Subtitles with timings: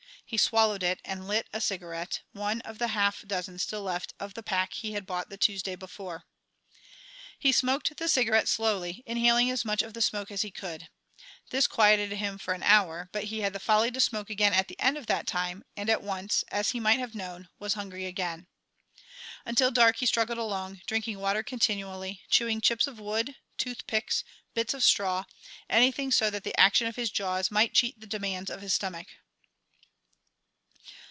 [0.23, 4.33] He swallowed it and lit a cigarette, one of the half dozen still left of
[4.33, 6.23] the pack he had bought the Tuesday before.
[7.37, 10.87] He smoked the cigarette slowly, inhaling as much of the smoke as he could.
[11.49, 14.69] This quieted him for an hour, but he had the folly to smoke again at
[14.69, 18.05] the end of that time, and at once as he might have known was hungry
[18.05, 18.47] again.
[19.43, 24.23] Until dark he struggled along, drinking water continually, chewing chips of wood, toothpicks,
[24.53, 25.25] bits of straw,
[25.69, 29.07] anything so that the action of his jaws might cheat the demands of his stomach.